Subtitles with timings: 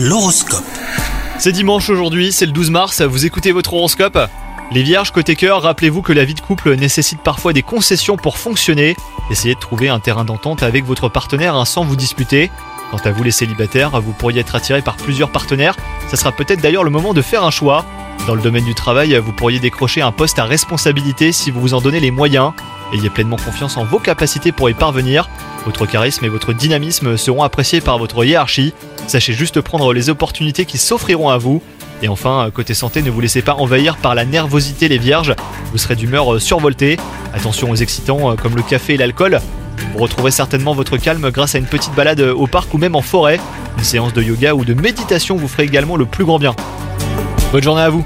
[0.00, 0.62] L'horoscope.
[1.40, 4.16] C'est dimanche aujourd'hui, c'est le 12 mars, vous écoutez votre horoscope?
[4.70, 8.38] Les vierges côté cœur, rappelez-vous que la vie de couple nécessite parfois des concessions pour
[8.38, 8.94] fonctionner.
[9.28, 12.48] Essayez de trouver un terrain d'entente avec votre partenaire hein, sans vous disputer.
[12.92, 15.76] Quant à vous les célibataires, vous pourriez être attiré par plusieurs partenaires.
[16.06, 17.84] Ça sera peut-être d'ailleurs le moment de faire un choix.
[18.28, 21.74] Dans le domaine du travail, vous pourriez décrocher un poste à responsabilité si vous vous
[21.74, 22.52] en donnez les moyens.
[22.92, 25.28] Ayez pleinement confiance en vos capacités pour y parvenir.
[25.64, 28.74] Votre charisme et votre dynamisme seront appréciés par votre hiérarchie.
[29.08, 31.62] Sachez juste prendre les opportunités qui s'offriront à vous.
[32.02, 35.34] Et enfin, côté santé, ne vous laissez pas envahir par la nervosité les vierges.
[35.72, 36.98] Vous serez d'humeur survoltée.
[37.32, 39.40] Attention aux excitants comme le café et l'alcool.
[39.94, 43.02] Vous retrouverez certainement votre calme grâce à une petite balade au parc ou même en
[43.02, 43.40] forêt.
[43.78, 46.54] Une séance de yoga ou de méditation vous ferait également le plus grand bien.
[47.50, 48.04] Bonne journée à vous